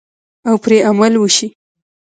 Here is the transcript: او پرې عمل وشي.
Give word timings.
او 0.47 0.55
پرې 0.63 0.77
عمل 0.89 1.13
وشي. 1.17 1.47